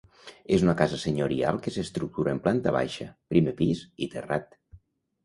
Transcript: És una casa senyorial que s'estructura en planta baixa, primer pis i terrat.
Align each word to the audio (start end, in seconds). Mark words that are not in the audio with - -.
És 0.55 0.63
una 0.67 0.73
casa 0.77 0.97
senyorial 1.01 1.59
que 1.65 1.73
s'estructura 1.75 2.33
en 2.37 2.41
planta 2.47 2.73
baixa, 2.77 3.07
primer 3.35 3.55
pis 3.61 3.85
i 4.07 4.09
terrat. 4.15 4.57